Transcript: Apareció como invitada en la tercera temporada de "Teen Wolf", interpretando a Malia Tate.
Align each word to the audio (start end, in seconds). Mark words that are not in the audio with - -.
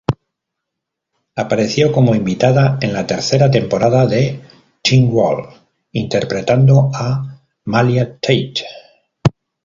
Apareció 1.35 1.91
como 1.91 2.15
invitada 2.15 2.79
en 2.81 2.91
la 2.91 3.05
tercera 3.05 3.51
temporada 3.51 4.07
de 4.07 4.39
"Teen 4.81 5.11
Wolf", 5.11 5.53
interpretando 5.91 6.89
a 6.91 7.39
Malia 7.65 8.13
Tate. 8.19 8.65